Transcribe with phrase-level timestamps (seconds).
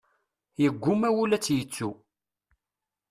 [0.61, 1.91] Yeggumma wul ad tt-yettu.